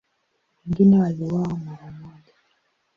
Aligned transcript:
Wengine 0.65 0.99
waliuawa 0.99 1.57
mara 1.57 1.91
moja. 1.91 2.33